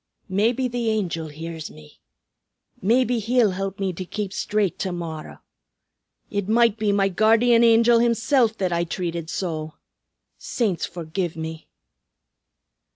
[0.29, 1.99] "Maybe the Angel hears me.
[2.81, 5.43] Maybe he'll help me to keep straight to morrow.
[6.31, 9.75] It might be my Guardian Angel himsilf that I treated so!
[10.39, 11.67] Saints forgive me!"